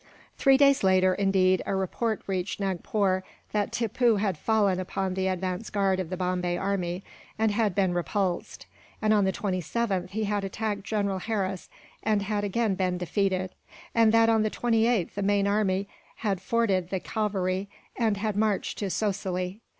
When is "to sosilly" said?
18.79-19.61